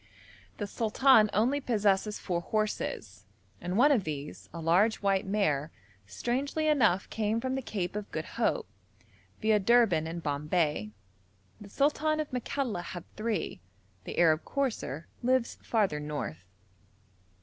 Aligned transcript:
The 0.57 0.65
sultan 0.65 1.29
only 1.31 1.61
possesses 1.61 2.17
four 2.17 2.41
horses, 2.41 3.27
and 3.61 3.77
one 3.77 3.91
of 3.91 4.03
these, 4.03 4.49
a 4.51 4.59
large 4.59 4.95
white 5.03 5.27
mare, 5.27 5.69
strangely 6.07 6.67
enough 6.67 7.07
came 7.11 7.39
from 7.39 7.53
the 7.53 7.61
Cape 7.61 7.95
of 7.95 8.09
Good 8.11 8.25
Hope, 8.25 8.67
viâ 9.43 9.63
Durban 9.63 10.07
and 10.07 10.23
Bombay. 10.23 10.89
The 11.59 11.69
sultan 11.69 12.19
of 12.19 12.31
Makalla 12.31 12.81
had 12.81 13.03
three. 13.15 13.61
The 14.05 14.17
'Arab 14.17 14.43
courser' 14.43 15.05
lives 15.21 15.59
farther 15.61 15.99
north. 15.99 16.45